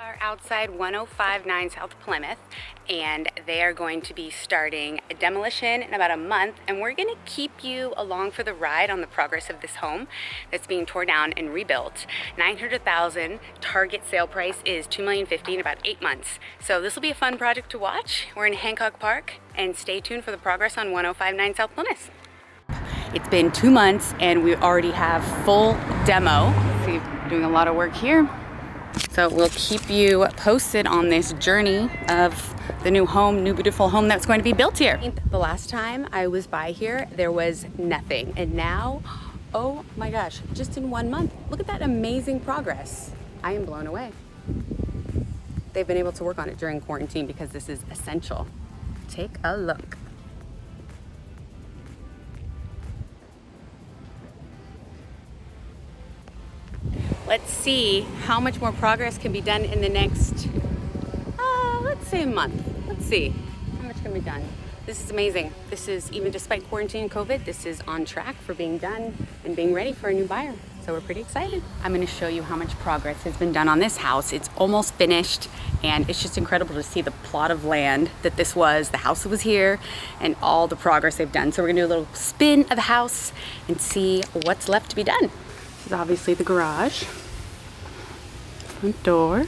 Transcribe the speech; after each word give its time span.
are 0.00 0.16
outside 0.22 0.70
1059 0.70 1.70
South 1.70 1.94
Plymouth 2.00 2.38
and 2.88 3.30
they 3.46 3.62
are 3.62 3.74
going 3.74 4.00
to 4.00 4.14
be 4.14 4.30
starting 4.30 4.98
a 5.10 5.14
demolition 5.14 5.82
in 5.82 5.92
about 5.92 6.10
a 6.10 6.16
month 6.16 6.56
and 6.66 6.80
we're 6.80 6.94
going 6.94 7.08
to 7.08 7.18
keep 7.26 7.62
you 7.62 7.92
along 7.98 8.30
for 8.30 8.42
the 8.42 8.54
ride 8.54 8.88
on 8.88 9.02
the 9.02 9.06
progress 9.06 9.50
of 9.50 9.60
this 9.60 9.76
home 9.76 10.08
that's 10.50 10.66
being 10.66 10.86
torn 10.86 11.08
down 11.08 11.34
and 11.34 11.52
rebuilt. 11.52 12.06
900,000 12.38 13.40
target 13.60 14.00
sale 14.10 14.26
price 14.26 14.62
is 14.64 14.86
2,050 14.86 15.54
in 15.54 15.60
about 15.60 15.76
eight 15.84 16.00
months. 16.00 16.38
So 16.58 16.80
this 16.80 16.94
will 16.94 17.02
be 17.02 17.10
a 17.10 17.14
fun 17.14 17.36
project 17.36 17.68
to 17.72 17.78
watch. 17.78 18.28
We're 18.34 18.46
in 18.46 18.54
Hancock 18.54 18.98
Park 18.98 19.34
and 19.54 19.76
stay 19.76 20.00
tuned 20.00 20.24
for 20.24 20.30
the 20.30 20.38
progress 20.38 20.78
on 20.78 20.92
1059 20.92 21.56
South 21.56 21.74
Plymouth. 21.74 22.10
It's 23.12 23.28
been 23.28 23.52
two 23.52 23.70
months 23.70 24.14
and 24.18 24.44
we 24.44 24.54
already 24.54 24.92
have 24.92 25.22
full 25.44 25.74
demo. 26.06 26.54
See 26.86 27.02
doing 27.28 27.44
a 27.44 27.50
lot 27.50 27.68
of 27.68 27.76
work 27.76 27.92
here 27.92 28.28
so 29.10 29.28
we'll 29.28 29.50
keep 29.50 29.88
you 29.90 30.26
posted 30.36 30.86
on 30.86 31.08
this 31.08 31.32
journey 31.34 31.90
of 32.08 32.54
the 32.82 32.90
new 32.90 33.06
home, 33.06 33.42
new 33.42 33.54
beautiful 33.54 33.88
home 33.88 34.08
that's 34.08 34.26
going 34.26 34.40
to 34.40 34.44
be 34.44 34.52
built 34.52 34.78
here. 34.78 35.00
The 35.30 35.38
last 35.38 35.68
time 35.68 36.08
I 36.12 36.26
was 36.26 36.46
by 36.46 36.72
here, 36.72 37.08
there 37.12 37.32
was 37.32 37.66
nothing. 37.76 38.32
And 38.36 38.54
now, 38.54 39.02
oh 39.54 39.84
my 39.96 40.10
gosh, 40.10 40.40
just 40.52 40.76
in 40.76 40.90
one 40.90 41.10
month, 41.10 41.32
look 41.50 41.60
at 41.60 41.66
that 41.66 41.82
amazing 41.82 42.40
progress. 42.40 43.12
I 43.42 43.52
am 43.52 43.64
blown 43.64 43.86
away. 43.86 44.12
They've 45.72 45.86
been 45.86 45.96
able 45.96 46.12
to 46.12 46.24
work 46.24 46.38
on 46.38 46.48
it 46.48 46.58
during 46.58 46.80
quarantine 46.80 47.26
because 47.26 47.50
this 47.50 47.68
is 47.68 47.80
essential. 47.90 48.46
Take 49.08 49.32
a 49.44 49.56
look. 49.56 49.96
Let's 57.30 57.52
see 57.52 58.00
how 58.24 58.40
much 58.40 58.60
more 58.60 58.72
progress 58.72 59.16
can 59.16 59.30
be 59.30 59.40
done 59.40 59.64
in 59.64 59.80
the 59.80 59.88
next, 59.88 60.48
uh, 61.38 61.78
let's 61.80 62.08
say 62.08 62.24
a 62.24 62.26
month. 62.26 62.60
Let's 62.88 63.04
see 63.04 63.32
how 63.78 63.86
much 63.86 64.02
can 64.02 64.12
be 64.12 64.18
done. 64.18 64.42
This 64.84 65.00
is 65.00 65.12
amazing. 65.12 65.52
This 65.70 65.86
is, 65.86 66.10
even 66.10 66.32
despite 66.32 66.68
quarantine 66.68 67.02
and 67.02 67.10
COVID, 67.10 67.44
this 67.44 67.66
is 67.66 67.82
on 67.86 68.04
track 68.04 68.34
for 68.34 68.52
being 68.52 68.78
done 68.78 69.28
and 69.44 69.54
being 69.54 69.72
ready 69.72 69.92
for 69.92 70.08
a 70.08 70.12
new 70.12 70.26
buyer. 70.26 70.54
So 70.84 70.92
we're 70.92 71.02
pretty 71.02 71.20
excited. 71.20 71.62
I'm 71.84 71.94
gonna 71.94 72.04
show 72.04 72.26
you 72.26 72.42
how 72.42 72.56
much 72.56 72.76
progress 72.80 73.22
has 73.22 73.36
been 73.36 73.52
done 73.52 73.68
on 73.68 73.78
this 73.78 73.98
house. 73.98 74.32
It's 74.32 74.50
almost 74.56 74.94
finished 74.94 75.48
and 75.84 76.10
it's 76.10 76.20
just 76.20 76.36
incredible 76.36 76.74
to 76.74 76.82
see 76.82 77.00
the 77.00 77.12
plot 77.12 77.52
of 77.52 77.64
land 77.64 78.10
that 78.22 78.34
this 78.38 78.56
was, 78.56 78.88
the 78.88 78.98
house 78.98 79.22
that 79.22 79.28
was 79.28 79.42
here, 79.42 79.78
and 80.20 80.34
all 80.42 80.66
the 80.66 80.74
progress 80.74 81.18
they've 81.18 81.30
done. 81.30 81.52
So 81.52 81.62
we're 81.62 81.68
gonna 81.68 81.82
do 81.82 81.86
a 81.86 81.94
little 81.94 82.08
spin 82.12 82.62
of 82.62 82.74
the 82.74 82.80
house 82.80 83.32
and 83.68 83.80
see 83.80 84.24
what's 84.42 84.68
left 84.68 84.90
to 84.90 84.96
be 84.96 85.04
done. 85.04 85.30
This 85.80 85.86
is 85.86 85.92
obviously 85.94 86.34
the 86.34 86.44
garage 86.44 87.04
front 88.80 89.02
door. 89.02 89.46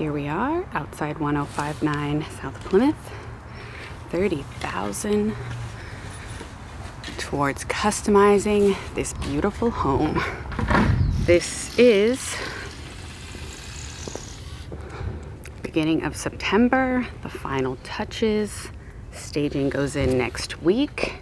Here 0.00 0.14
we 0.14 0.28
are 0.28 0.64
outside 0.72 1.18
1059 1.18 2.24
South 2.40 2.58
Plymouth. 2.64 2.96
30,000 4.08 5.36
towards 7.18 7.66
customizing 7.66 8.78
this 8.94 9.12
beautiful 9.12 9.70
home. 9.70 10.18
This 11.26 11.78
is 11.78 12.34
beginning 15.62 16.02
of 16.04 16.16
September, 16.16 17.06
the 17.22 17.28
final 17.28 17.76
touches. 17.84 18.70
Staging 19.12 19.68
goes 19.68 19.96
in 19.96 20.16
next 20.16 20.62
week. 20.62 21.20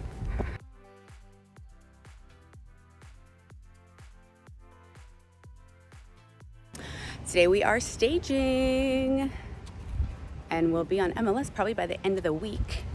Today 7.29 7.47
we 7.47 7.61
are 7.61 7.79
staging 7.79 9.31
and 10.49 10.73
we'll 10.73 10.83
be 10.83 10.99
on 10.99 11.11
MLS 11.11 11.53
probably 11.53 11.75
by 11.75 11.85
the 11.85 12.03
end 12.03 12.17
of 12.17 12.23
the 12.23 12.33
week. 12.33 12.85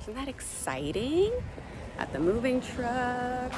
Isn't 0.00 0.14
that 0.14 0.28
exciting? 0.28 1.30
At 1.98 2.10
the 2.14 2.18
moving 2.18 2.62
truck. 2.62 3.52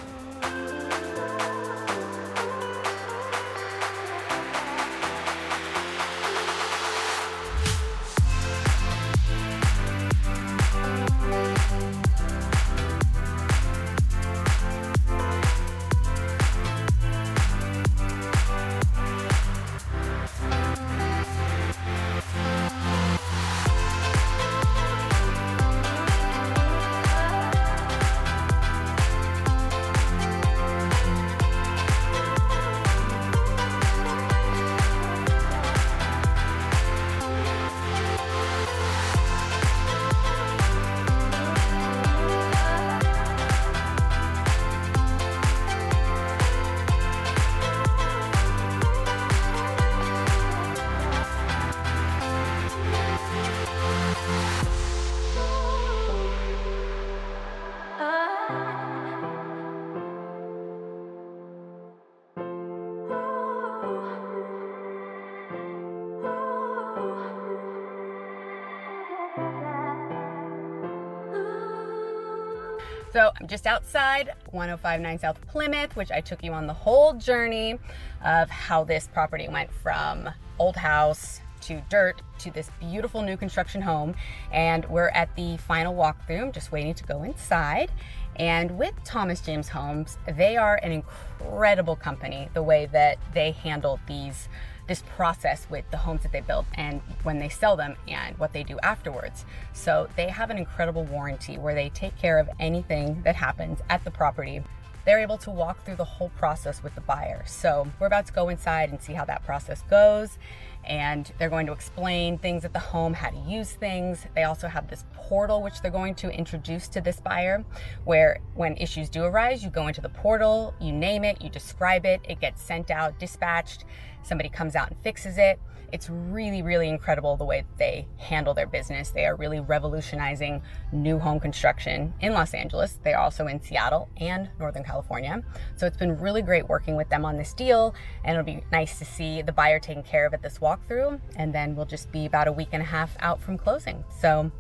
So 73.15 73.31
I'm 73.41 73.47
just 73.47 73.69
outside 73.69 74.33
1059 74.51 75.21
South 75.21 75.41
Plymouth, 75.47 75.95
which 75.95 76.11
I 76.11 76.21
took 76.21 76.43
you 76.43 76.53
on 76.53 76.67
the 76.67 76.73
whole 76.73 77.13
journey 77.13 77.79
of 78.25 78.51
how 78.51 78.83
this 78.83 79.07
property 79.07 79.47
went 79.47 79.71
from 79.71 80.31
old 80.59 80.75
house 80.75 81.41
to 81.61 81.81
dirt 81.89 82.23
to 82.41 82.51
this 82.51 82.73
beautiful 82.81 83.23
new 83.23 83.37
construction 83.37 83.81
home. 83.81 84.17
And 84.51 84.85
we're 84.87 85.11
at 85.11 85.33
the 85.37 85.59
final 85.59 85.95
walkthrough, 85.95 86.43
I'm 86.43 86.51
just 86.51 86.73
waiting 86.73 86.93
to 86.93 87.05
go 87.05 87.23
inside. 87.23 87.93
And 88.35 88.77
with 88.77 88.95
Thomas 89.05 89.41
James 89.41 89.69
Homes, 89.69 90.19
they 90.27 90.57
are 90.57 90.81
an 90.83 90.91
incredible 90.91 91.95
company, 91.95 92.49
the 92.53 92.65
way 92.65 92.87
that 92.87 93.19
they 93.33 93.53
handle 93.53 94.01
these 94.09 94.49
this 94.87 95.03
process 95.17 95.67
with 95.71 95.91
the 95.91 95.97
homes 95.97 96.23
that 96.23 96.33
they 96.33 96.41
build 96.41 96.67
and 96.75 97.01
when 97.23 97.39
they 97.39 97.49
sell 97.49 97.77
them 97.77 97.97
and 98.09 98.37
what 98.39 98.53
they 98.53 98.63
do 98.63 98.79
afterwards. 98.83 99.45
So 99.73 100.09
they 100.17 100.29
have 100.29 100.51
an 100.51 100.59
incredible 100.59 101.05
warranty 101.05 101.59
where 101.59 101.75
they 101.75 101.89
take 101.91 102.17
care 102.19 102.39
of 102.39 102.49
anything 102.61 103.23
that 103.23 103.37
happens 103.37 103.81
at 103.89 104.05
the 104.05 104.11
property. 104.11 104.63
They're 105.05 105.21
able 105.21 105.39
to 105.39 105.51
walk 105.51 105.85
through 105.85 105.97
the 105.97 106.05
whole 106.05 106.31
process 106.31 106.83
with 106.83 106.95
the 106.95 107.01
buyer. 107.03 107.45
So 107.47 107.87
we're 108.01 108.07
about 108.07 108.27
to 108.27 108.33
go 108.33 108.49
inside 108.49 108.91
and 108.91 109.03
see 109.03 109.13
how 109.13 109.25
that 109.27 109.45
process 109.45 109.83
goes 109.83 110.39
and 110.87 111.33
they're 111.39 111.51
going 111.51 111.67
to 111.67 111.73
explain 111.73 112.39
things 112.39 112.65
at 112.65 112.73
the 112.73 112.79
home, 112.79 113.15
how 113.15 113.31
to 113.31 113.39
use 113.39 113.73
things. 113.73 114.27
They 114.35 114.45
also 114.45 114.69
have 114.69 114.89
this 114.89 115.05
portal 115.13 115.63
which 115.63 115.81
they're 115.81 115.91
going 115.91 116.15
to 116.17 116.31
introduce 116.31 116.89
to 116.89 117.01
this 117.01 117.21
buyer 117.21 117.65
where 118.05 118.41
when 118.55 118.77
issues 118.77 119.09
do 119.09 119.25
arise, 119.25 119.63
you 119.63 119.71
go 119.71 119.89
into 119.89 120.01
the 120.01 120.09
portal, 120.09 120.75
you 120.81 120.93
name 120.93 121.25
it, 121.25 121.43
you 121.43 121.51
describe 121.51 122.05
it, 122.07 122.21
it 122.25 122.41
gets 122.41 122.63
sent 122.63 122.91
out, 122.91 123.19
dispatched 123.19 123.85
somebody 124.25 124.49
comes 124.49 124.75
out 124.75 124.91
and 124.91 124.99
fixes 125.01 125.39
it. 125.39 125.61
It's 125.93 126.11
really, 126.11 126.63
really 126.63 126.89
incredible 126.89 127.37
the 127.37 127.45
way 127.45 127.61
that 127.61 127.79
they 127.79 128.09
handle 128.17 128.53
their 128.53 128.67
business. 128.67 129.11
They 129.11 129.27
are 129.27 129.37
really 129.37 129.61
revolutionizing 129.61 130.61
new 130.91 131.21
home 131.21 131.39
construction 131.39 132.13
in 132.21 132.33
Los 132.33 132.53
Angeles. 132.53 132.99
They 133.05 133.13
are 133.13 133.23
also 133.23 133.47
in 133.47 133.63
Seattle 133.63 134.09
and 134.17 134.51
Northern 134.59 134.83
California. 134.83 135.41
So 135.77 135.87
it's 135.87 135.97
been 135.97 136.19
really 136.19 136.43
great 136.43 136.69
working 136.69 136.97
with 136.97 137.11
them 137.11 137.25
on 137.25 137.37
this 137.37 137.55
deal. 137.55 137.95
And 138.25 138.37
it'll 138.37 138.45
be 138.45 138.65
nice 138.73 138.99
to 138.99 139.05
see 139.05 139.43
the 139.43 139.53
buyer 139.53 139.79
taken 139.79 140.03
care 140.03 140.27
of 140.27 140.35
at 140.35 140.43
this 140.43 140.61
walkthrough. 140.75 141.21
And 141.37 141.55
then 141.55 141.77
we'll 141.77 141.87
just 141.87 142.11
be 142.13 142.27
about 142.27 142.49
a 142.49 142.53
week 142.53 142.69
and 142.73 142.83
a 142.83 142.87
half 142.87 143.17
out 143.21 143.41
from 143.41 143.59
closing. 143.59 144.05
So 144.21 144.51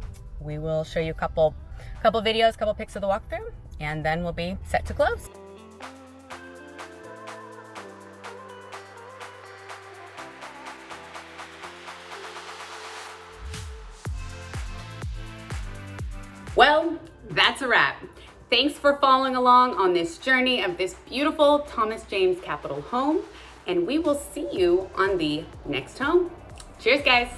we 0.41 0.59
will 0.59 0.85
show 0.85 1.01
you 1.01 1.11
a 1.11 1.15
couple, 1.15 1.55
couple 2.03 2.21
videos, 2.23 2.57
couple 2.57 2.75
pics 2.75 2.97
of 2.97 3.03
the 3.03 3.09
walkthrough, 3.09 3.53
and 3.81 4.05
then 4.05 4.23
we'll 4.23 4.33
be 4.33 4.57
set 4.65 4.85
to 4.87 4.95
close. 4.95 5.29
Well, 16.57 17.01
that's 17.31 17.63
a 17.63 17.69
wrap. 17.69 17.97
Thanks 18.49 18.75
for 18.75 18.97
following 19.01 19.35
along 19.35 19.75
on 19.75 19.93
this 19.93 20.19
journey 20.19 20.63
of 20.63 20.77
this 20.79 20.95
beautiful 21.09 21.61
Thomas 21.61 22.05
James 22.05 22.41
Capital 22.41 22.81
home, 22.83 23.23
and 23.67 23.87
we 23.87 23.99
will 23.99 24.15
see 24.15 24.49
you 24.53 24.91
on 24.97 25.19
the 25.19 25.45
next 25.67 25.99
home. 25.99 26.31
Cheers, 26.81 27.03
guys. 27.03 27.29